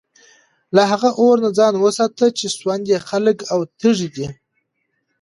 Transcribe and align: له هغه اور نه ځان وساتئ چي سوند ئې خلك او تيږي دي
له 0.75 0.83
هغه 0.91 1.09
اور 1.19 1.35
نه 1.43 1.49
ځان 1.57 1.73
وساتئ 1.83 2.29
چي 2.39 2.47
سوند 2.57 2.85
ئې 2.91 2.99
خلك 3.09 3.37
او 3.53 3.59
تيږي 3.79 4.09
دي 4.15 4.27